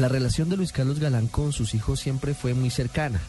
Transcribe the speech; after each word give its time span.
La 0.00 0.08
relación 0.08 0.48
de 0.48 0.56
Luis 0.56 0.72
Carlos 0.72 0.98
Galán 0.98 1.26
con 1.26 1.52
sus 1.52 1.74
hijos 1.74 2.00
siempre 2.00 2.32
fue 2.32 2.54
muy 2.54 2.70
cercana. 2.70 3.20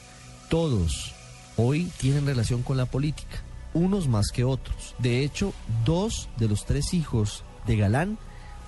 Todos 0.47 1.11
hoy 1.57 1.91
tienen 1.97 2.25
relación 2.25 2.63
con 2.63 2.77
la 2.77 2.85
política, 2.85 3.43
unos 3.73 4.07
más 4.07 4.29
que 4.29 4.45
otros. 4.45 4.95
De 4.97 5.21
hecho, 5.21 5.53
dos 5.83 6.29
de 6.37 6.47
los 6.47 6.65
tres 6.65 6.93
hijos 6.93 7.43
de 7.67 7.75
Galán 7.75 8.17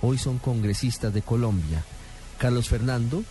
hoy 0.02 0.18
son 0.18 0.38
congresistas 0.38 1.14
de 1.14 1.22
Colombia. 1.22 1.86
Carlos 2.40 2.68
Fernando 2.68 3.24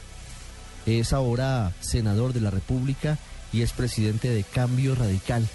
es 0.87 1.13
ahora 1.13 1.75
senador 1.81 2.33
de 2.33 2.41
la 2.41 2.51
República 2.51 3.19
y 3.53 3.61
es 3.61 3.75
presidente 3.75 4.31
de 4.31 4.43
Cambio 4.43 4.95
Radical. 4.95 5.47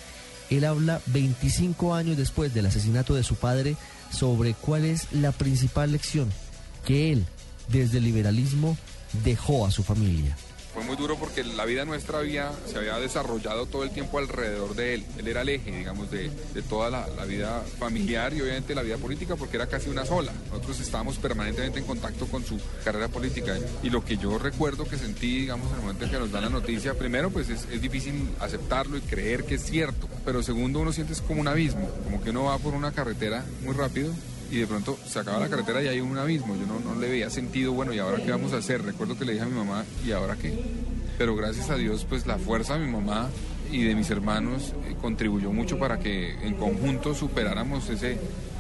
Él 0.52 0.64
habla 0.64 1.02
25 1.08 1.96
años 1.96 2.18
después 2.18 2.54
del 2.54 2.68
asesinato 2.68 3.16
de 3.16 3.24
su 3.24 3.34
padre 3.34 3.78
sobre 4.12 4.54
cuál 4.54 4.86
es 4.86 5.12
la 5.12 5.32
principal 5.32 5.92
lección 5.92 6.32
que 6.86 7.12
él, 7.12 7.26
desde 7.68 7.98
el 7.98 8.04
liberalismo, 8.04 8.78
dejó 9.24 9.66
a 9.66 9.72
su 9.72 9.84
familia. 9.84 10.36
Fue 10.78 10.86
muy 10.86 10.96
duro 10.96 11.16
porque 11.16 11.44
la 11.44 11.66
vida 11.66 11.86
nuestra 11.86 12.20
había, 12.20 12.52
se 12.68 12.78
había 12.78 13.00
desarrollado 13.00 13.66
todo 13.66 13.84
el 13.84 13.90
tiempo 13.90 14.20
alrededor 14.20 14.76
de 14.76 14.94
él. 14.94 15.06
Él 15.18 15.28
era 15.28 15.42
el 15.42 15.50
eje, 15.50 15.72
digamos, 15.72 16.12
de, 16.12 16.30
toda 16.70 16.92
la, 16.92 17.26
vida 17.26 17.64
familiar 17.80 18.32
y 18.36 18.42
obviamente 18.42 18.76
la 18.76 18.84
vida 18.84 18.98
política 18.98 19.36
porque 19.36 19.58
era 19.58 19.66
casi 19.66 19.90
una 19.90 20.06
sola. 20.06 20.32
Nosotros 20.52 20.80
estábamos 20.80 21.18
permanentemente 21.18 21.80
en 21.80 21.86
contacto 21.86 22.28
con 22.28 22.46
su 22.46 22.60
carrera 22.84 23.08
política. 23.08 23.58
Y 23.82 23.90
lo 23.90 24.06
que 24.06 24.18
yo 24.18 24.38
recuerdo 24.38 24.86
que 24.86 25.00
sentí, 25.00 25.40
digamos, 25.40 25.68
en 25.72 25.78
el 25.78 25.82
momento 25.82 26.06
en 26.06 26.12
que 26.12 26.20
nos 26.20 26.32
dan 26.32 26.44
la 26.44 26.50
noticia, 26.50 26.94
primero, 26.94 27.32
pues 27.32 27.50
es, 27.50 27.66
es 27.72 27.82
difícil 27.82 28.30
aceptarlo 28.40 28.98
y 28.98 29.02
creer 29.02 29.46
que 29.46 29.56
es 29.56 29.64
cierto. 29.64 30.08
Pero 30.26 30.44
segundo, 30.44 30.80
uno 30.80 30.94
siente 30.94 31.16
como 31.28 31.42
un 31.42 31.48
abismo, 31.48 31.90
como 32.04 32.22
que 32.22 32.30
uno 32.30 32.44
va 32.44 32.60
por 32.60 32.76
una 32.76 32.92
carretera 32.92 33.44
muy 33.64 33.74
rápido 33.74 34.14
y 34.52 34.58
de 34.58 34.68
pronto 34.68 34.98
se 35.06 35.20
acaba 35.20 35.40
la 35.40 35.50
carretera 35.50 35.82
y 35.82 35.88
hay 35.88 36.00
un 36.00 36.18
abismo. 36.18 36.56
Yo 36.56 36.66
no, 36.66 36.80
no 36.80 37.00
le 37.00 37.10
veía 37.10 37.30
sentido, 37.30 37.74
bueno, 37.74 37.94
¿y 37.94 38.00
ahora 38.00 38.24
qué 38.24 38.32
vamos 38.32 38.54
a 38.54 38.58
hacer? 38.58 38.84
Recuerdo 38.84 39.18
que 39.18 39.26
le 39.26 39.34
dije 39.34 39.44
a 39.44 39.48
mi 39.48 39.56
mamá, 39.56 39.86
¿y 40.06 40.12
ahora 40.12 40.36
qué? 40.36 40.54
Pero 41.18 41.36
gracias 41.36 41.70
a 41.70 41.76
Dios, 41.76 42.06
pues 42.08 42.28
la 42.28 42.38
fuerza 42.38 42.78
de 42.78 42.86
mi 42.86 42.92
mamá 42.92 43.30
y 43.72 43.84
de 43.84 43.96
mis 43.96 44.10
hermanos 44.10 44.74
eh, 44.86 44.96
contribuyó 45.02 45.52
mucho 45.52 45.78
para 45.80 46.00
que 46.00 46.32
en 46.46 46.56
conjunto 46.56 47.14
superáramos 47.14 47.90
ese, 47.90 48.18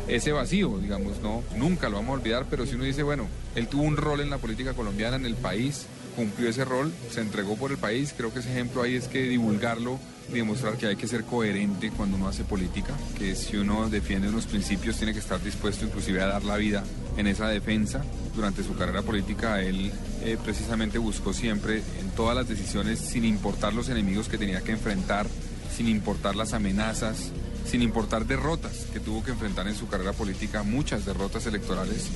ese 0.07 0.31
vacío, 0.31 0.77
digamos, 0.79 1.21
no, 1.21 1.43
nunca 1.55 1.89
lo 1.89 1.97
vamos 1.97 2.11
a 2.11 2.19
olvidar, 2.19 2.45
pero 2.49 2.65
si 2.65 2.75
uno 2.75 2.83
dice, 2.83 3.03
bueno, 3.03 3.27
él 3.55 3.67
tuvo 3.67 3.83
un 3.83 3.97
rol 3.97 4.21
en 4.21 4.29
la 4.29 4.37
política 4.37 4.73
colombiana, 4.73 5.17
en 5.17 5.25
el 5.25 5.35
país, 5.35 5.85
cumplió 6.17 6.49
ese 6.49 6.65
rol, 6.65 6.91
se 7.11 7.21
entregó 7.21 7.55
por 7.55 7.69
el 7.69 7.77
país, 7.77 8.11
creo 8.17 8.33
que 8.33 8.39
ese 8.39 8.51
ejemplo 8.51 8.81
ahí 8.81 8.95
es 8.95 9.07
que 9.07 9.21
divulgarlo 9.21 9.99
y 10.29 10.33
demostrar 10.33 10.75
que 10.75 10.87
hay 10.87 10.95
que 10.95 11.07
ser 11.07 11.23
coherente 11.23 11.91
cuando 11.91 12.17
uno 12.17 12.27
hace 12.27 12.43
política, 12.43 12.91
que 13.19 13.35
si 13.35 13.55
uno 13.55 13.87
defiende 13.87 14.27
unos 14.27 14.47
principios 14.47 14.97
tiene 14.97 15.13
que 15.13 15.19
estar 15.19 15.39
dispuesto 15.41 15.85
inclusive 15.85 16.19
a 16.23 16.25
dar 16.25 16.43
la 16.43 16.57
vida 16.57 16.83
en 17.17 17.27
esa 17.27 17.47
defensa. 17.49 18.03
Durante 18.35 18.63
su 18.63 18.75
carrera 18.75 19.03
política 19.03 19.61
él 19.61 19.91
eh, 20.23 20.37
precisamente 20.43 20.97
buscó 20.97 21.33
siempre 21.33 21.83
en 22.01 22.09
todas 22.15 22.35
las 22.35 22.49
decisiones, 22.49 22.97
sin 22.97 23.23
importar 23.23 23.75
los 23.75 23.87
enemigos 23.89 24.27
que 24.27 24.39
tenía 24.39 24.61
que 24.61 24.71
enfrentar, 24.71 25.27
sin 25.71 25.87
importar 25.87 26.35
las 26.35 26.53
amenazas, 26.53 27.31
sin 27.63 27.83
importar 27.83 28.25
derrotas 28.25 28.87
que 28.91 28.99
tuvo 28.99 29.23
que 29.23 29.31
enfrentar 29.31 29.67
en 29.67 29.75
su 29.75 29.87
carrera 29.87 30.13
política, 30.13 30.63
muchas 30.63 31.05
derrotas 31.05 31.45
electorales, 31.45 32.07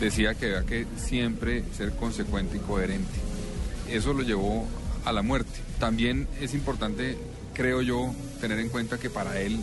decía 0.00 0.34
que 0.34 0.46
había 0.46 0.66
que 0.66 0.86
siempre 0.96 1.64
ser 1.76 1.92
consecuente 1.92 2.56
y 2.56 2.60
coherente. 2.60 3.18
Eso 3.90 4.12
lo 4.12 4.22
llevó 4.22 4.66
a 5.04 5.12
la 5.12 5.22
muerte. 5.22 5.60
También 5.78 6.26
es 6.40 6.54
importante 6.54 7.16
creo 7.56 7.80
yo, 7.80 8.14
tener 8.40 8.58
en 8.58 8.68
cuenta 8.68 8.98
que 8.98 9.08
para 9.08 9.40
él 9.40 9.58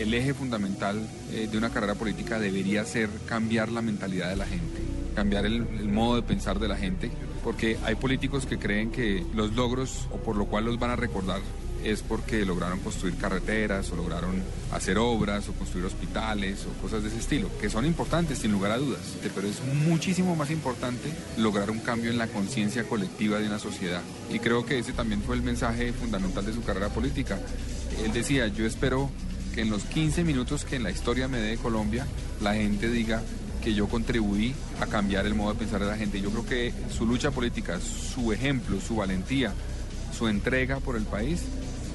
el 0.00 0.12
eje 0.12 0.34
fundamental 0.34 1.08
eh, 1.32 1.48
de 1.50 1.56
una 1.56 1.70
carrera 1.70 1.94
política 1.94 2.40
debería 2.40 2.84
ser 2.84 3.08
cambiar 3.26 3.70
la 3.70 3.82
mentalidad 3.82 4.28
de 4.28 4.36
la 4.36 4.46
gente, 4.46 4.80
cambiar 5.14 5.46
el, 5.46 5.62
modo 5.88 6.16
de 6.16 6.22
pensar 6.22 6.58
de 6.58 6.66
la 6.66 6.76
gente, 6.76 7.10
porque 7.44 7.78
hay 7.84 7.94
políticos 7.94 8.46
que 8.46 8.58
creen 8.58 8.90
que 8.90 9.24
los 9.34 9.54
logros 9.54 10.08
o 10.10 10.16
por 10.16 10.34
lo 10.34 10.46
cual 10.46 10.64
los 10.64 10.78
van 10.78 10.90
a 10.90 10.96
recordar 10.96 11.40
es 11.84 12.02
porque 12.02 12.44
lograron 12.44 12.80
construir 12.80 13.16
carreteras 13.16 13.90
o 13.90 13.96
lograron 13.96 14.42
hacer 14.72 14.98
obras 14.98 15.48
o 15.48 15.52
construir 15.52 15.86
hospitales 15.86 16.66
o 16.66 16.82
cosas 16.82 17.02
de 17.02 17.08
ese 17.08 17.18
estilo, 17.18 17.50
que 17.60 17.70
son 17.70 17.86
importantes 17.86 18.38
sin 18.38 18.52
lugar 18.52 18.72
a 18.72 18.78
dudas, 18.78 19.00
pero 19.34 19.48
es 19.48 19.62
muchísimo 19.86 20.36
más 20.36 20.50
importante 20.50 21.08
lograr 21.36 21.70
un 21.70 21.80
cambio 21.80 22.10
en 22.10 22.18
la 22.18 22.28
conciencia 22.28 22.84
colectiva 22.84 23.38
de 23.38 23.46
una 23.46 23.58
sociedad. 23.58 24.02
Y 24.30 24.38
creo 24.38 24.66
que 24.66 24.78
ese 24.78 24.92
también 24.92 25.22
fue 25.22 25.36
el 25.36 25.42
mensaje 25.42 25.92
fundamental 25.92 26.44
de 26.44 26.52
su 26.52 26.62
carrera 26.62 26.88
política. 26.88 27.38
Él 28.04 28.12
decía, 28.12 28.48
yo 28.48 28.66
espero 28.66 29.10
que 29.54 29.62
en 29.62 29.70
los 29.70 29.84
15 29.84 30.24
minutos 30.24 30.64
que 30.64 30.76
en 30.76 30.82
la 30.82 30.90
historia 30.90 31.28
me 31.28 31.38
dé 31.38 31.56
Colombia, 31.56 32.06
la 32.42 32.54
gente 32.54 32.90
diga 32.90 33.22
que 33.62 33.74
yo 33.74 33.88
contribuí 33.88 34.54
a 34.80 34.86
cambiar 34.86 35.26
el 35.26 35.34
modo 35.34 35.52
de 35.52 35.58
pensar 35.58 35.80
de 35.80 35.86
la 35.86 35.96
gente. 35.96 36.20
Yo 36.20 36.30
creo 36.30 36.46
que 36.46 36.72
su 36.96 37.06
lucha 37.06 37.30
política, 37.30 37.80
su 37.80 38.32
ejemplo, 38.32 38.80
su 38.80 38.96
valentía, 38.96 39.52
su 40.16 40.28
entrega 40.28 40.78
por 40.80 40.96
el 40.96 41.02
país 41.02 41.42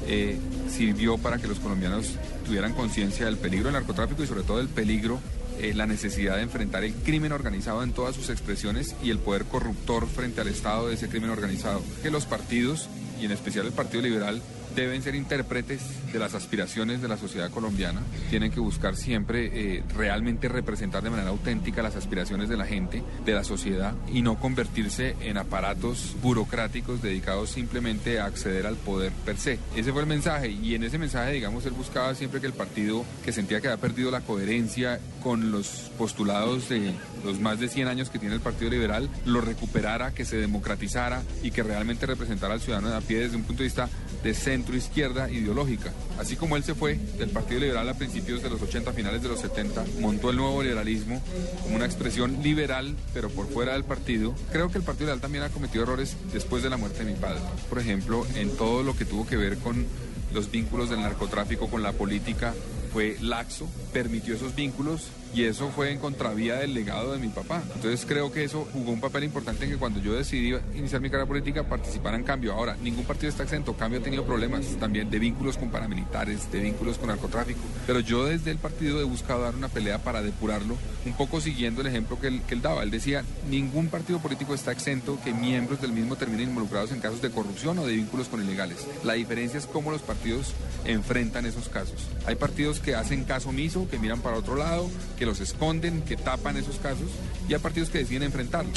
eh, 0.07 0.37
sirvió 0.69 1.17
para 1.17 1.37
que 1.37 1.47
los 1.47 1.59
colombianos 1.59 2.11
tuvieran 2.45 2.73
conciencia 2.73 3.25
del 3.25 3.37
peligro 3.37 3.65
del 3.65 3.73
narcotráfico 3.73 4.23
y 4.23 4.27
sobre 4.27 4.43
todo 4.43 4.57
del 4.57 4.67
peligro, 4.67 5.19
eh, 5.59 5.73
la 5.75 5.85
necesidad 5.85 6.37
de 6.37 6.43
enfrentar 6.43 6.83
el 6.83 6.93
crimen 6.93 7.31
organizado 7.31 7.83
en 7.83 7.93
todas 7.93 8.15
sus 8.15 8.29
expresiones 8.29 8.95
y 9.03 9.11
el 9.11 9.19
poder 9.19 9.45
corruptor 9.45 10.07
frente 10.07 10.41
al 10.41 10.47
Estado 10.47 10.87
de 10.87 10.95
ese 10.95 11.09
crimen 11.09 11.29
organizado. 11.29 11.81
Que 12.01 12.09
los 12.09 12.25
partidos, 12.25 12.89
y 13.19 13.25
en 13.25 13.31
especial 13.31 13.67
el 13.67 13.73
Partido 13.73 14.01
Liberal, 14.01 14.41
deben 14.75 15.01
ser 15.01 15.15
intérpretes 15.15 15.81
de 16.11 16.19
las 16.19 16.33
aspiraciones 16.33 17.01
de 17.01 17.07
la 17.07 17.17
sociedad 17.17 17.49
colombiana, 17.51 18.01
tienen 18.29 18.51
que 18.51 18.59
buscar 18.59 18.95
siempre 18.95 19.49
eh, 19.53 19.83
realmente 19.95 20.49
representar 20.49 21.03
de 21.03 21.09
manera 21.09 21.29
auténtica 21.29 21.81
las 21.81 21.95
aspiraciones 21.95 22.49
de 22.49 22.57
la 22.57 22.65
gente, 22.65 23.03
de 23.25 23.33
la 23.33 23.43
sociedad, 23.43 23.93
y 24.11 24.21
no 24.21 24.39
convertirse 24.39 25.15
en 25.21 25.37
aparatos 25.37 26.15
burocráticos 26.21 27.01
dedicados 27.01 27.49
simplemente 27.49 28.19
a 28.19 28.25
acceder 28.25 28.65
al 28.65 28.75
poder 28.75 29.11
per 29.25 29.37
se. 29.37 29.59
Ese 29.75 29.91
fue 29.91 30.01
el 30.01 30.07
mensaje, 30.07 30.49
y 30.49 30.75
en 30.75 30.83
ese 30.83 30.97
mensaje, 30.97 31.33
digamos, 31.33 31.65
él 31.65 31.73
buscaba 31.73 32.15
siempre 32.15 32.41
que 32.41 32.47
el 32.47 32.53
partido, 32.53 33.05
que 33.23 33.31
sentía 33.31 33.61
que 33.61 33.67
había 33.67 33.81
perdido 33.81 34.11
la 34.11 34.21
coherencia 34.21 34.99
con 35.23 35.51
los 35.51 35.91
postulados 35.97 36.69
de 36.69 36.93
los 37.23 37.39
más 37.39 37.59
de 37.59 37.67
100 37.67 37.87
años 37.87 38.09
que 38.09 38.19
tiene 38.19 38.35
el 38.35 38.41
Partido 38.41 38.71
Liberal, 38.71 39.09
lo 39.25 39.41
recuperara, 39.41 40.13
que 40.13 40.25
se 40.25 40.37
democratizara 40.37 41.23
y 41.43 41.51
que 41.51 41.63
realmente 41.63 42.05
representara 42.05 42.53
al 42.53 42.61
ciudadano 42.61 42.89
de 42.89 42.97
a 42.97 43.01
pie 43.01 43.19
desde 43.19 43.35
un 43.35 43.43
punto 43.43 43.63
de 43.63 43.67
vista 43.67 43.89
de 44.23 44.33
centro 44.33 44.75
izquierda 44.75 45.29
ideológica. 45.31 45.91
Así 46.19 46.35
como 46.35 46.57
él 46.57 46.63
se 46.63 46.75
fue 46.75 46.95
del 47.17 47.29
Partido 47.29 47.61
Liberal 47.61 47.89
a 47.89 47.93
principios 47.93 48.43
de 48.43 48.49
los 48.49 48.61
80, 48.61 48.93
finales 48.93 49.21
de 49.21 49.29
los 49.29 49.39
70, 49.39 49.83
montó 49.99 50.29
el 50.29 50.37
nuevo 50.37 50.61
liberalismo 50.61 51.21
como 51.63 51.75
una 51.75 51.85
expresión 51.85 52.41
liberal, 52.43 52.95
pero 53.13 53.29
por 53.29 53.47
fuera 53.47 53.73
del 53.73 53.83
partido. 53.83 54.33
Creo 54.51 54.69
que 54.69 54.77
el 54.77 54.83
Partido 54.83 55.05
Liberal 55.05 55.21
también 55.21 55.43
ha 55.43 55.49
cometido 55.49 55.83
errores 55.83 56.15
después 56.33 56.63
de 56.63 56.69
la 56.69 56.77
muerte 56.77 57.03
de 57.03 57.11
mi 57.11 57.17
padre. 57.17 57.39
Por 57.69 57.79
ejemplo, 57.79 58.25
en 58.35 58.55
todo 58.55 58.83
lo 58.83 58.95
que 58.95 59.05
tuvo 59.05 59.25
que 59.25 59.37
ver 59.37 59.57
con 59.57 59.85
los 60.33 60.49
vínculos 60.49 60.89
del 60.89 61.01
narcotráfico 61.01 61.67
con 61.69 61.83
la 61.83 61.91
política, 61.91 62.53
fue 62.93 63.17
laxo, 63.21 63.67
permitió 63.93 64.35
esos 64.35 64.55
vínculos 64.55 65.07
y 65.33 65.45
eso 65.45 65.69
fue 65.69 65.91
en 65.91 65.99
contravía 65.99 66.55
del 66.55 66.73
legado 66.73 67.13
de 67.13 67.19
mi 67.19 67.29
papá. 67.29 67.61
Entonces 67.75 68.05
creo 68.05 68.31
que 68.31 68.43
eso 68.43 68.67
jugó 68.73 68.91
un 68.91 68.99
papel 68.99 69.23
importante 69.23 69.65
en 69.65 69.71
que 69.71 69.77
cuando 69.77 69.99
yo 69.99 70.13
decidí 70.13 70.55
iniciar 70.75 71.01
mi 71.01 71.09
carrera 71.09 71.27
política 71.27 71.63
participara 71.63 72.17
en 72.17 72.23
cambio. 72.23 72.53
Ahora, 72.53 72.77
ningún 72.81 73.05
partido 73.05 73.29
está 73.29 73.43
exento, 73.43 73.73
cambio 73.73 73.99
ha 73.99 74.03
tenido 74.03 74.25
problemas 74.25 74.65
también 74.79 75.09
de 75.09 75.19
vínculos 75.19 75.57
con 75.57 75.69
paramilitares, 75.69 76.51
de 76.51 76.59
vínculos 76.59 76.97
con 76.97 77.07
narcotráfico, 77.07 77.61
pero 77.87 77.99
yo 77.99 78.25
desde 78.25 78.51
el 78.51 78.57
partido 78.57 78.99
he 78.99 79.03
buscado 79.03 79.41
dar 79.43 79.55
una 79.55 79.69
pelea 79.69 79.99
para 79.99 80.21
depurarlo, 80.21 80.75
un 81.05 81.13
poco 81.13 81.41
siguiendo 81.41 81.81
el 81.81 81.87
ejemplo 81.87 82.19
que 82.19 82.27
él, 82.27 82.41
que 82.47 82.55
él 82.55 82.61
daba. 82.61 82.83
Él 82.83 82.91
decía, 82.91 83.23
ningún 83.49 83.87
partido 83.87 84.19
político 84.19 84.53
está 84.53 84.71
exento 84.71 85.17
que 85.23 85.33
miembros 85.33 85.81
del 85.81 85.91
mismo 85.91 86.15
terminen 86.15 86.49
involucrados 86.49 86.91
en 86.91 86.99
casos 86.99 87.21
de 87.21 87.31
corrupción 87.31 87.79
o 87.79 87.85
de 87.85 87.93
vínculos 87.93 88.27
con 88.27 88.43
ilegales. 88.43 88.87
La 89.03 89.13
diferencia 89.13 89.57
es 89.57 89.65
cómo 89.65 89.91
los 89.91 90.01
partidos 90.01 90.53
enfrentan 90.85 91.45
esos 91.45 91.69
casos. 91.69 92.07
Hay 92.25 92.35
partidos 92.35 92.79
que 92.79 92.95
hacen 92.95 93.23
caso 93.23 93.49
omiso, 93.49 93.87
que 93.89 93.99
miran 93.99 94.21
para 94.21 94.37
otro 94.37 94.55
lado, 94.55 94.89
que 95.21 95.27
los 95.27 95.39
esconden, 95.39 96.01
que 96.01 96.17
tapan 96.17 96.57
esos 96.57 96.77
casos, 96.77 97.11
y 97.47 97.53
hay 97.53 97.59
partidos 97.59 97.91
que 97.91 97.99
deciden 97.99 98.23
enfrentarlo. 98.23 98.71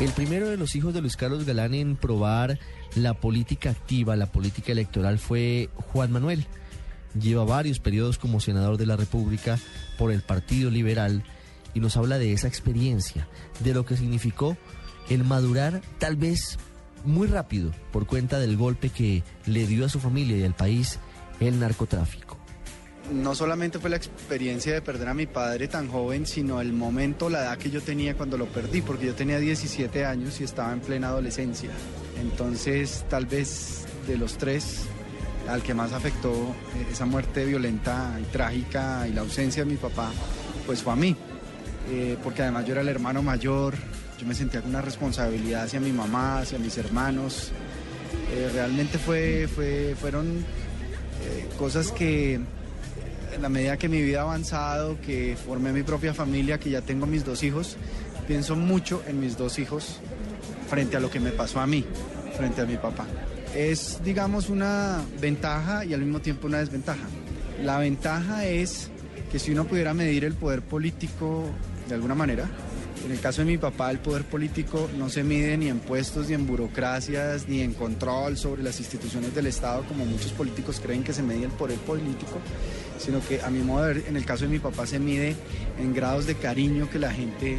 El 0.00 0.12
primero 0.12 0.48
de 0.48 0.56
los 0.56 0.76
hijos 0.76 0.94
de 0.94 1.00
Luis 1.00 1.16
Carlos 1.16 1.44
Galán 1.44 1.74
en 1.74 1.96
probar 1.96 2.60
la 2.94 3.14
política 3.14 3.70
activa, 3.70 4.14
la 4.14 4.30
política 4.30 4.70
electoral, 4.70 5.18
fue 5.18 5.70
Juan 5.74 6.12
Manuel. 6.12 6.46
Lleva 7.20 7.42
varios 7.42 7.80
periodos 7.80 8.16
como 8.16 8.38
senador 8.38 8.76
de 8.76 8.86
la 8.86 8.94
República 8.94 9.58
por 9.98 10.12
el 10.12 10.22
Partido 10.22 10.70
Liberal 10.70 11.24
y 11.74 11.80
nos 11.80 11.96
habla 11.96 12.16
de 12.18 12.32
esa 12.32 12.46
experiencia, 12.46 13.26
de 13.58 13.74
lo 13.74 13.84
que 13.84 13.96
significó 13.96 14.56
el 15.10 15.24
madurar 15.24 15.82
tal 15.98 16.14
vez 16.14 16.58
muy 17.04 17.26
rápido 17.26 17.72
por 17.90 18.06
cuenta 18.06 18.38
del 18.38 18.56
golpe 18.56 18.90
que 18.90 19.24
le 19.46 19.66
dio 19.66 19.84
a 19.84 19.88
su 19.88 19.98
familia 19.98 20.36
y 20.36 20.44
al 20.44 20.54
país 20.54 21.00
el 21.40 21.58
narcotráfico 21.58 22.37
no 23.12 23.34
solamente 23.34 23.78
fue 23.78 23.90
la 23.90 23.96
experiencia 23.96 24.72
de 24.74 24.82
perder 24.82 25.08
a 25.08 25.14
mi 25.14 25.26
padre 25.26 25.68
tan 25.68 25.88
joven, 25.88 26.26
sino 26.26 26.60
el 26.60 26.72
momento, 26.72 27.30
la 27.30 27.40
edad 27.40 27.58
que 27.58 27.70
yo 27.70 27.80
tenía 27.80 28.14
cuando 28.14 28.36
lo 28.36 28.46
perdí, 28.46 28.82
porque 28.82 29.06
yo 29.06 29.14
tenía 29.14 29.38
17 29.38 30.04
años 30.04 30.40
y 30.40 30.44
estaba 30.44 30.72
en 30.72 30.80
plena 30.80 31.08
adolescencia. 31.08 31.70
Entonces, 32.20 33.04
tal 33.08 33.26
vez 33.26 33.86
de 34.06 34.18
los 34.18 34.36
tres, 34.36 34.82
al 35.48 35.62
que 35.62 35.74
más 35.74 35.92
afectó 35.92 36.32
eh, 36.32 36.86
esa 36.92 37.06
muerte 37.06 37.44
violenta 37.44 38.18
y 38.20 38.24
trágica 38.24 39.06
y 39.08 39.12
la 39.12 39.22
ausencia 39.22 39.64
de 39.64 39.70
mi 39.70 39.76
papá, 39.76 40.10
pues 40.66 40.82
fue 40.82 40.92
a 40.92 40.96
mí, 40.96 41.16
eh, 41.90 42.16
porque 42.22 42.42
además 42.42 42.66
yo 42.66 42.72
era 42.72 42.82
el 42.82 42.88
hermano 42.88 43.22
mayor, 43.22 43.74
yo 44.18 44.26
me 44.26 44.34
sentía 44.34 44.60
con 44.60 44.70
una 44.70 44.82
responsabilidad 44.82 45.62
hacia 45.64 45.80
mi 45.80 45.92
mamá, 45.92 46.40
hacia 46.40 46.58
mis 46.58 46.76
hermanos. 46.76 47.52
Eh, 48.32 48.50
realmente 48.52 48.98
fue, 48.98 49.48
fue, 49.48 49.94
fueron 49.98 50.44
cosas 51.58 51.90
que 51.90 52.40
en 53.38 53.42
la 53.42 53.48
medida 53.48 53.76
que 53.76 53.88
mi 53.88 54.02
vida 54.02 54.18
ha 54.18 54.22
avanzado, 54.22 55.00
que 55.00 55.36
formé 55.36 55.72
mi 55.72 55.84
propia 55.84 56.12
familia, 56.12 56.58
que 56.58 56.70
ya 56.70 56.82
tengo 56.82 57.06
mis 57.06 57.24
dos 57.24 57.44
hijos, 57.44 57.76
pienso 58.26 58.56
mucho 58.56 59.00
en 59.06 59.20
mis 59.20 59.38
dos 59.38 59.60
hijos 59.60 60.00
frente 60.68 60.96
a 60.96 61.00
lo 61.00 61.08
que 61.08 61.20
me 61.20 61.30
pasó 61.30 61.60
a 61.60 61.66
mí, 61.66 61.84
frente 62.36 62.62
a 62.62 62.66
mi 62.66 62.76
papá. 62.76 63.06
Es, 63.54 64.00
digamos, 64.02 64.48
una 64.48 65.00
ventaja 65.20 65.84
y 65.84 65.94
al 65.94 66.00
mismo 66.00 66.20
tiempo 66.20 66.48
una 66.48 66.58
desventaja. 66.58 67.06
La 67.62 67.78
ventaja 67.78 68.44
es 68.44 68.90
que 69.30 69.38
si 69.38 69.52
uno 69.52 69.66
pudiera 69.66 69.94
medir 69.94 70.24
el 70.24 70.34
poder 70.34 70.62
político 70.62 71.44
de 71.88 71.94
alguna 71.94 72.16
manera, 72.16 72.50
en 73.04 73.12
el 73.12 73.20
caso 73.20 73.42
de 73.42 73.46
mi 73.46 73.58
papá, 73.58 73.90
el 73.90 73.98
poder 73.98 74.24
político 74.24 74.88
no 74.96 75.08
se 75.08 75.24
mide 75.24 75.56
ni 75.56 75.68
en 75.68 75.78
puestos, 75.78 76.28
ni 76.28 76.34
en 76.34 76.46
burocracias, 76.46 77.48
ni 77.48 77.60
en 77.60 77.74
control 77.74 78.36
sobre 78.36 78.62
las 78.62 78.78
instituciones 78.78 79.34
del 79.34 79.46
Estado, 79.46 79.84
como 79.84 80.04
muchos 80.04 80.32
políticos 80.32 80.80
creen 80.82 81.02
que 81.02 81.12
se 81.12 81.22
mide 81.22 81.44
el 81.44 81.50
poder 81.50 81.78
político, 81.78 82.38
sino 82.98 83.20
que 83.26 83.40
a 83.40 83.50
mi 83.50 83.60
modo 83.60 83.84
de 83.84 83.94
ver, 83.94 84.04
en 84.08 84.16
el 84.16 84.24
caso 84.24 84.44
de 84.44 84.50
mi 84.50 84.58
papá, 84.58 84.86
se 84.86 84.98
mide 84.98 85.36
en 85.78 85.94
grados 85.94 86.26
de 86.26 86.34
cariño 86.34 86.90
que 86.90 86.98
la 86.98 87.12
gente 87.12 87.58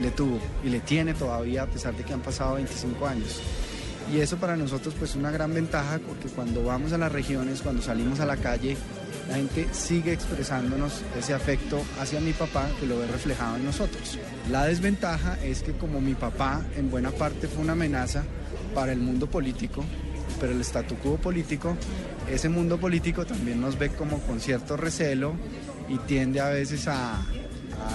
le 0.00 0.10
tuvo 0.10 0.38
y 0.64 0.68
le 0.68 0.80
tiene 0.80 1.14
todavía 1.14 1.62
a 1.62 1.66
pesar 1.66 1.96
de 1.96 2.04
que 2.04 2.12
han 2.12 2.20
pasado 2.20 2.54
25 2.54 3.06
años. 3.06 3.40
Y 4.12 4.20
eso 4.20 4.36
para 4.36 4.56
nosotros 4.56 4.94
pues 4.98 5.12
es 5.12 5.16
una 5.16 5.30
gran 5.30 5.54
ventaja 5.54 5.98
porque 6.06 6.28
cuando 6.28 6.62
vamos 6.64 6.92
a 6.92 6.98
las 6.98 7.10
regiones, 7.10 7.62
cuando 7.62 7.82
salimos 7.82 8.20
a 8.20 8.26
la 8.26 8.36
calle, 8.36 8.76
la 9.28 9.36
gente 9.36 9.66
sigue 9.72 10.12
expresándonos 10.12 11.02
ese 11.18 11.34
afecto 11.34 11.82
hacia 12.00 12.20
mi 12.20 12.32
papá 12.32 12.68
que 12.78 12.86
lo 12.86 12.98
ve 12.98 13.06
reflejado 13.06 13.56
en 13.56 13.64
nosotros. 13.64 14.18
La 14.50 14.66
desventaja 14.66 15.38
es 15.42 15.62
que 15.62 15.72
como 15.72 16.00
mi 16.00 16.14
papá 16.14 16.62
en 16.76 16.90
buena 16.90 17.10
parte 17.10 17.48
fue 17.48 17.62
una 17.62 17.72
amenaza 17.72 18.24
para 18.74 18.92
el 18.92 19.00
mundo 19.00 19.26
político, 19.26 19.84
pero 20.40 20.52
el 20.52 20.60
statu 20.60 20.96
quo 20.96 21.16
político, 21.16 21.76
ese 22.30 22.48
mundo 22.48 22.78
político 22.78 23.24
también 23.24 23.60
nos 23.60 23.78
ve 23.78 23.90
como 23.90 24.18
con 24.20 24.40
cierto 24.40 24.76
recelo 24.76 25.34
y 25.88 25.98
tiende 25.98 26.40
a 26.40 26.48
veces 26.48 26.88
a, 26.88 27.24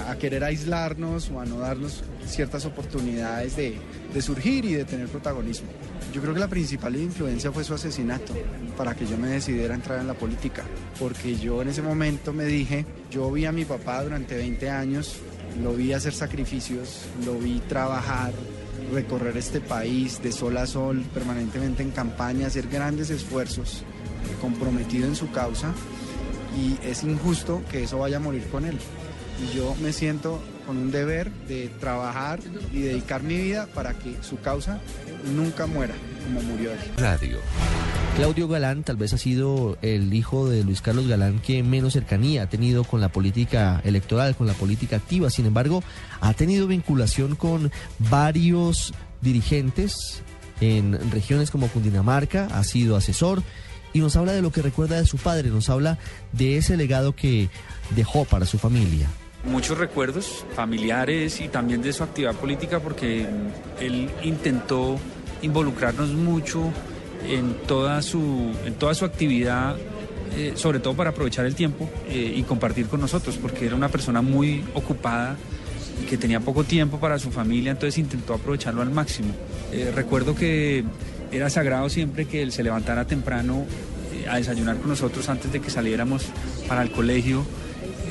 a, 0.07 0.15
querer 0.18 0.44
aislarnos 0.44 1.30
o 1.30 1.39
a 1.39 1.45
no 1.45 1.59
darnos 1.59 2.03
ciertas 2.25 2.65
oportunidades 2.65 3.56
de, 3.56 3.77
de 4.13 4.21
surgir 4.21 4.65
y 4.65 4.74
de 4.74 4.86
tener 4.86 5.07
protagonismo. 5.07 5.69
Yo 6.13 6.21
creo 6.21 6.33
que 6.33 6.39
la 6.39 6.47
principal 6.47 6.95
influencia 6.95 7.51
fue 7.51 7.63
su 7.63 7.74
asesinato 7.74 8.33
para 8.77 8.95
que 8.95 9.06
yo 9.06 9.18
me 9.18 9.30
decidiera 9.30 9.75
entrar 9.75 10.00
en 10.00 10.07
la 10.07 10.13
política, 10.13 10.63
porque 11.00 11.36
yo 11.36 11.62
en 11.62 11.69
ese 11.69 11.81
momento 11.81 12.33
me 12.33 12.45
dije, 12.45 12.86
yo 13.12 13.31
vi 13.31 13.45
a 13.45 13.51
mi 13.51 13.65
papá 13.65 14.03
durante 14.03 14.36
20 14.36 14.69
años, 14.69 15.15
lo 15.62 15.74
vi 15.74 15.94
hacer 15.94 16.13
sacrificios, 16.13 17.01
lo 17.25 17.38
vi 17.38 17.59
trabajar, 17.68 18.31
recorrer 18.94 19.38
este 19.38 19.62
país 19.62 20.21
de 20.21 20.31
sol 20.31 20.57
a 20.57 20.65
sol, 20.65 21.03
permanentemente 21.13 21.83
en 21.83 21.92
campaña, 21.92 22.47
hacer 22.47 22.68
grandes 22.68 23.09
esfuerzos, 23.09 23.83
comprometido 24.42 25.07
en 25.07 25.15
su 25.15 25.31
causa, 25.31 25.74
y 26.57 26.77
es 26.85 27.03
injusto 27.03 27.62
que 27.71 27.83
eso 27.83 28.00
vaya 28.00 28.18
a 28.18 28.19
morir 28.19 28.44
con 28.50 28.65
él 28.65 28.77
y 29.41 29.56
yo 29.56 29.75
me 29.81 29.94
siento 29.94 30.41
con 30.65 30.77
un 30.77 30.91
deber 30.91 31.31
de 31.47 31.69
trabajar 31.80 32.39
y 32.74 32.81
dedicar 32.81 33.24
mi 33.24 33.38
vida 33.38 33.68
para 33.74 33.94
que 33.94 34.15
su 34.21 34.39
causa 34.39 34.80
nunca 35.36 35.65
muera 35.65 35.94
como 36.25 36.41
murió 36.41 36.71
él. 36.71 36.77
Radio. 36.97 37.38
Claudio 38.15 38.47
Galán 38.47 38.83
tal 38.83 38.97
vez 38.97 39.13
ha 39.13 39.18
sido 39.18 39.77
el 39.81 40.13
hijo 40.13 40.50
de 40.50 40.63
Luis 40.63 40.81
Carlos 40.81 41.07
Galán 41.07 41.39
que 41.39 41.63
menos 41.63 41.94
cercanía 41.94 42.44
ha 42.44 42.50
tenido 42.50 42.83
con 42.83 43.00
la 43.00 43.09
política 43.09 43.81
electoral, 43.86 44.36
con 44.36 44.45
la 44.45 44.53
política 44.53 44.97
activa. 44.97 45.30
Sin 45.30 45.45
embargo, 45.45 45.83
ha 46.19 46.33
tenido 46.33 46.68
vinculación 46.68 47.35
con 47.35 47.71
varios 47.97 48.94
dirigentes 49.21 50.21
en 50.59 51.12
regiones 51.12 51.50
como 51.51 51.69
Cundinamarca, 51.69 52.47
ha 52.51 52.63
sido 52.63 52.97
asesor 52.97 53.42
y 53.94 54.00
nos 54.00 54.15
habla 54.18 54.33
de 54.33 54.42
lo 54.42 54.51
que 54.51 54.62
recuerda 54.62 55.00
de 55.00 55.07
su 55.07 55.18
padre, 55.18 55.50
nos 55.50 55.69
habla 55.69 55.97
de 56.33 56.57
ese 56.57 56.75
legado 56.75 57.15
que 57.15 57.50
dejó 57.95 58.25
para 58.25 58.45
su 58.45 58.59
familia 58.59 59.07
muchos 59.44 59.77
recuerdos 59.77 60.45
familiares 60.53 61.39
y 61.41 61.47
también 61.47 61.81
de 61.81 61.94
su 61.94 62.03
actividad 62.03 62.36
política 62.36 62.80
porque 62.80 63.25
él 63.80 64.09
intentó 64.24 64.97
involucrarnos 65.41 66.09
mucho 66.09 66.71
en 67.27 67.53
toda 67.68 68.01
su, 68.01 68.53
en 68.65 68.74
toda 68.75 68.94
su 68.94 69.06
actividad, 69.06 69.75
eh, 70.36 70.53
sobre 70.56 70.80
todo 70.80 70.94
para 70.94 71.12
aprovechar 71.12 71.45
el 71.45 71.56
tiempo 71.56 71.89
eh, 72.07 72.33
y 72.36 72.44
compartir 72.44 72.88
con 72.88 73.01
nosotros, 73.01 73.38
porque 73.38 73.65
era 73.65 73.75
una 73.75 73.89
persona 73.89 74.21
muy 74.21 74.63
ocupada 74.74 75.36
que 76.09 76.18
tenía 76.18 76.39
poco 76.39 76.63
tiempo 76.63 77.00
para 77.00 77.19
su 77.19 77.30
familia, 77.30 77.71
entonces 77.71 77.97
intentó 77.97 78.33
aprovecharlo 78.33 78.81
al 78.81 78.89
máximo. 78.89 79.33
Eh, 79.71 79.92
recuerdo 79.94 80.33
que 80.33 80.83
era 81.31 81.50
sagrado 81.50 81.89
siempre 81.89 82.25
que 82.25 82.42
él 82.42 82.51
se 82.51 82.63
levantara 82.63 83.06
temprano 83.06 83.65
a 84.30 84.38
desayunar 84.38 84.77
con 84.77 84.89
nosotros 84.89 85.30
antes 85.30 85.51
de 85.51 85.59
que 85.59 85.69
saliéramos 85.69 86.25
para 86.68 86.81
el 86.81 86.92
colegio 86.92 87.45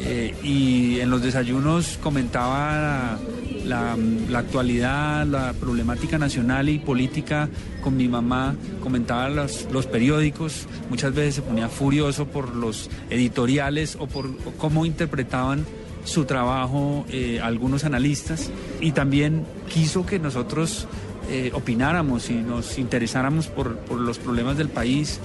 eh, 0.00 0.34
y 0.42 1.00
en 1.00 1.10
los 1.10 1.22
desayunos 1.22 1.98
comentaba 2.02 3.18
la, 3.64 3.96
actualidad, 4.34 5.26
la 5.26 5.52
problemática 5.52 6.18
nacional 6.18 6.68
y 6.68 6.78
política 6.78 7.48
con 7.82 7.96
mi 7.96 8.08
mamá, 8.08 8.56
comentaba 8.82 9.28
los, 9.28 9.66
los, 9.70 9.86
periódicos, 9.86 10.66
muchas 10.90 11.14
veces 11.14 11.36
se 11.36 11.42
ponía 11.42 11.68
furioso 11.68 12.26
por 12.26 12.54
los 12.54 12.90
editoriales 13.10 13.96
o 13.98 14.06
por 14.06 14.36
cómo 14.56 14.86
interpretaban 14.86 15.66
su 16.04 16.24
trabajo 16.24 17.04
eh, 17.10 17.40
algunos 17.42 17.84
analistas 17.84 18.50
y 18.80 18.92
también 18.92 19.44
quiso 19.68 20.06
que 20.06 20.18
nosotros 20.18 20.88
eh, 21.30 21.50
opináramos 21.52 22.30
y 22.30 22.34
nos 22.34 22.78
interesáramos 22.78 23.48
por, 23.48 23.76
por 23.80 24.00
los 24.00 24.18
problemas 24.18 24.56
del 24.56 24.70
país 24.70 25.20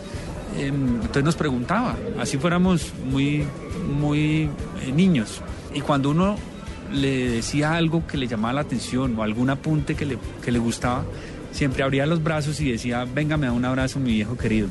entonces 0.57 1.23
nos 1.23 1.35
preguntaba, 1.35 1.95
así 2.19 2.38
fuéramos 2.38 2.94
muy, 3.05 3.45
muy 4.00 4.50
eh, 4.81 4.91
niños. 4.94 5.41
Y 5.73 5.81
cuando 5.81 6.11
uno 6.11 6.35
le 6.91 7.29
decía 7.31 7.75
algo 7.75 8.05
que 8.05 8.17
le 8.17 8.27
llamaba 8.27 8.53
la 8.53 8.61
atención 8.61 9.17
o 9.17 9.23
algún 9.23 9.50
apunte 9.50 9.95
que 9.95 10.05
le, 10.05 10.17
que 10.44 10.51
le 10.51 10.59
gustaba, 10.59 11.03
siempre 11.51 11.83
abría 11.83 12.05
los 12.05 12.21
brazos 12.23 12.59
y 12.61 12.71
decía, 12.71 13.05
venga, 13.05 13.38
me 13.38 13.47
da 13.47 13.53
un 13.53 13.65
abrazo, 13.65 14.00
mi 14.00 14.13
viejo 14.13 14.38
querido. 14.38 14.67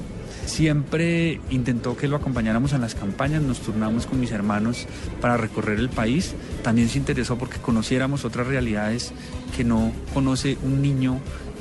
Siempre 0.47 1.41
intentó 1.51 1.97
que 1.97 2.09
lo 2.09 2.17
acompañáramos 2.17 2.73
en 2.73 2.81
las 2.81 2.95
campañas, 2.95 3.43
nos 3.43 3.61
turnamos 3.61 4.07
con 4.07 4.19
mis 4.19 4.33
hermanos 4.33 4.87
para 5.21 5.37
recorrer 5.37 5.79
el 5.79 5.89
país. 5.89 6.35
También 6.63 6.89
se 6.89 6.99
interesó 6.99 7.39
porque 7.39 7.59
conociéramos 7.59 8.25
otras 8.25 8.49
realidades 8.49 9.13
que 9.57 9.63
no 9.63 9.93
conoce 10.13 10.59
un 10.65 10.83
niño 10.83 11.21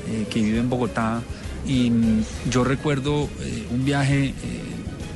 eh, 0.09 0.25
que 0.29 0.41
vive 0.41 0.59
en 0.59 0.69
Bogotá 0.69 1.21
y 1.65 1.91
yo 2.49 2.63
recuerdo 2.63 3.29
eh, 3.41 3.67
un 3.71 3.85
viaje 3.85 4.29
eh, 4.29 4.33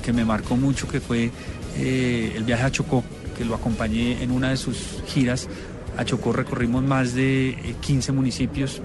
que 0.04 0.14
me 0.14 0.26
marcó 0.26 0.56
mucho, 0.56 0.88
que 0.88 1.02
fue 1.02 1.32
eh, 1.78 2.34
el 2.36 2.44
viaje 2.44 2.64
a 2.64 2.72
Chocó, 2.72 3.04
que 3.38 3.46
lo 3.46 3.56
acompañé 3.56 4.24
en 4.24 4.32
una 4.32 4.50
de 4.50 4.58
sus 4.58 5.02
giras. 5.08 5.48
A 5.98 6.06
Chocó 6.06 6.34
recorrimos 6.34 6.84
más 6.84 7.14
de 7.14 7.76
15 7.82 8.12
municipios 8.12 8.82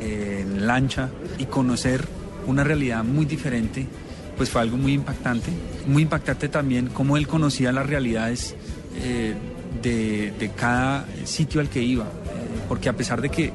en 0.00 0.66
lancha 0.66 1.08
y 1.38 1.46
conocer 1.46 2.04
una 2.46 2.62
realidad 2.64 3.04
muy 3.04 3.26
diferente, 3.26 3.86
pues 4.36 4.50
fue 4.50 4.60
algo 4.60 4.76
muy 4.76 4.92
impactante. 4.92 5.50
Muy 5.86 6.02
impactante 6.02 6.48
también 6.48 6.88
cómo 6.88 7.16
él 7.16 7.26
conocía 7.26 7.72
las 7.72 7.86
realidades 7.86 8.54
de, 9.82 10.32
de, 10.38 10.50
cada 10.50 11.06
sitio 11.24 11.60
al 11.60 11.68
que 11.68 11.82
iba, 11.82 12.06
porque 12.68 12.88
a 12.88 12.92
pesar 12.92 13.20
de 13.20 13.28
que 13.28 13.52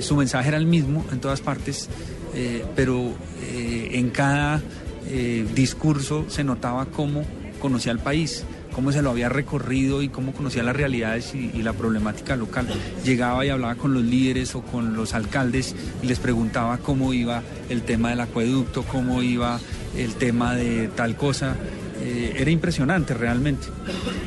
su 0.00 0.16
mensaje 0.16 0.48
era 0.48 0.58
el 0.58 0.66
mismo 0.66 1.04
en 1.10 1.20
todas 1.20 1.40
partes, 1.40 1.88
eh, 2.36 2.62
pero 2.76 3.14
eh, 3.40 3.92
en 3.92 4.10
cada 4.10 4.60
eh, 5.08 5.46
discurso 5.54 6.26
se 6.28 6.44
notaba 6.44 6.84
cómo 6.84 7.24
conocía 7.60 7.92
el 7.92 7.98
país, 7.98 8.44
cómo 8.74 8.92
se 8.92 9.00
lo 9.00 9.08
había 9.08 9.30
recorrido 9.30 10.02
y 10.02 10.10
cómo 10.10 10.34
conocía 10.34 10.62
las 10.62 10.76
realidades 10.76 11.34
y, 11.34 11.62
la 11.62 11.72
problemática 11.72 12.36
local. 12.36 12.68
Llegaba 13.06 13.46
y 13.46 13.48
hablaba 13.48 13.76
con 13.76 13.94
los 13.94 14.04
líderes 14.04 14.54
o 14.54 14.60
con 14.60 14.94
los 14.94 15.14
alcaldes 15.14 15.74
y 16.02 16.06
les 16.08 16.18
preguntaba 16.18 16.76
cómo 16.76 17.14
iba 17.14 17.42
el 17.70 17.80
tema 17.80 18.10
del 18.10 18.20
acueducto, 18.20 18.82
cómo 18.82 19.22
iba 19.22 19.58
el 19.96 20.14
tema 20.16 20.54
de 20.54 20.88
tal 20.88 21.16
cosa. 21.16 21.56
era 22.04 22.50
impresionante 22.50 23.14
realmente. 23.14 23.66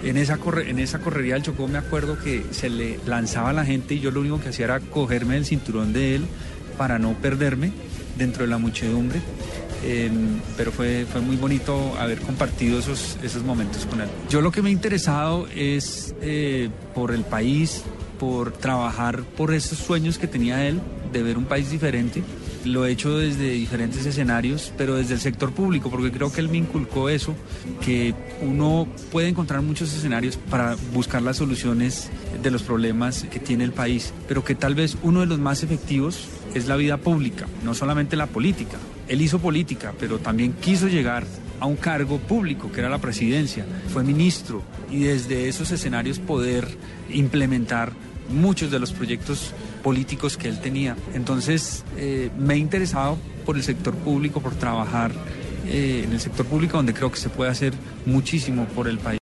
En 0.03 0.17
esa, 0.17 0.39
en 0.65 0.79
esa 0.79 0.97
correría 0.97 1.35
del 1.35 1.43
Chocó 1.43 1.67
me 1.67 1.77
acuerdo 1.77 2.17
que 2.17 2.43
se 2.49 2.71
le 2.71 2.99
lanzaba 3.05 3.51
a 3.51 3.53
la 3.53 3.65
gente 3.65 3.93
y 3.93 3.99
yo 3.99 4.09
lo 4.09 4.21
único 4.21 4.41
que 4.41 4.49
hacía 4.49 4.65
era 4.65 4.79
cogerme 4.79 5.37
el 5.37 5.45
cinturón 5.45 5.93
de 5.93 6.15
él 6.15 6.25
para 6.75 6.97
no 6.97 7.13
perderme 7.13 7.71
dentro 8.19 8.43
de 8.43 8.49
la 8.49 8.59
muchedumbre. 8.59 9.19
Em, 9.83 10.41
pero 10.57 10.71
fue, 10.71 11.05
fue 11.09 11.21
muy 11.21 11.37
bonito 11.37 11.95
haber 11.97 12.19
compartido 12.19 12.79
esos, 12.79 13.17
esos 13.23 13.43
momentos 13.43 13.85
con 13.85 14.01
él. 14.01 14.09
Yo 14.29 14.41
lo 14.41 14.51
que 14.51 14.61
me 14.61 14.69
ha 14.69 14.71
interesado 14.73 15.47
es 15.55 16.13
eh, 16.21 16.69
por 16.93 17.13
el 17.13 17.23
país, 17.23 17.83
por 18.19 18.51
trabajar 18.51 19.23
por 19.23 19.53
esos 19.53 19.79
sueños 19.79 20.17
que 20.17 20.27
tenía 20.27 20.67
él, 20.67 20.81
de 21.13 21.23
ver 21.23 21.37
un 21.37 21.45
país 21.45 21.71
diferente. 21.71 22.21
lo 22.65 22.85
he 22.85 22.91
hecho 22.91 23.17
desde 23.17 23.51
diferentes 23.51 24.05
escenarios, 24.05 24.73
pero 24.77 24.95
desde 24.95 25.13
el 25.13 25.21
sector 25.21 25.53
público, 25.53 25.89
porque 25.89 26.11
creo 26.11 26.29
que 26.29 26.41
él 26.41 26.49
me 26.49 26.57
inculcó 26.57 27.07
eso, 27.07 27.33
que 27.83 28.13
uno 28.41 28.85
puede 29.13 29.29
encontrar 29.29 29.61
muchos 29.61 29.93
escenarios 29.93 30.35
para 30.35 30.75
buscar 30.93 31.21
las 31.21 31.37
soluciones 31.37 32.09
de 32.43 32.51
los 32.51 32.61
problemas 32.63 33.23
que 33.31 33.39
tiene 33.39 33.63
el 33.63 33.71
país, 33.71 34.13
pero 34.27 34.43
que 34.43 34.55
tal 34.55 34.75
vez 34.75 34.97
uno 35.03 35.21
de 35.21 35.27
los 35.27 35.39
más 35.39 35.63
efectivos 35.63 36.27
es 36.53 36.67
la 36.67 36.75
vida 36.75 36.97
pública, 36.97 37.47
no 37.63 37.73
solamente 37.73 38.15
la 38.15 38.27
política. 38.27 38.77
Él 39.07 39.21
hizo 39.21 39.39
política, 39.39 39.93
pero 39.99 40.19
también 40.19 40.53
quiso 40.53 40.87
llegar 40.87 41.25
a 41.59 41.65
un 41.65 41.75
cargo 41.75 42.19
público, 42.19 42.71
que 42.71 42.79
era 42.79 42.89
la 42.89 42.99
presidencia, 42.99 43.65
fue 43.91 44.03
ministro, 44.03 44.63
y 44.89 45.03
desde 45.03 45.47
esos 45.49 45.71
escenarios 45.71 46.19
poder 46.19 46.67
implementar 47.09 47.91
muchos 48.29 48.71
de 48.71 48.79
los 48.79 48.93
proyectos 48.93 49.53
políticos 49.83 50.37
que 50.37 50.47
él 50.47 50.59
tenía. 50.59 50.95
Entonces 51.13 51.83
eh, 51.97 52.29
me 52.37 52.53
he 52.55 52.57
interesado 52.57 53.17
por 53.45 53.55
el 53.55 53.63
sector 53.63 53.95
público, 53.95 54.41
por 54.41 54.55
trabajar 54.55 55.11
eh, 55.67 56.03
en 56.05 56.13
el 56.13 56.19
sector 56.19 56.45
público 56.45 56.77
donde 56.77 56.93
creo 56.93 57.11
que 57.11 57.19
se 57.19 57.29
puede 57.29 57.51
hacer 57.51 57.73
muchísimo 58.05 58.65
por 58.65 58.87
el 58.87 58.99
país. 58.99 59.17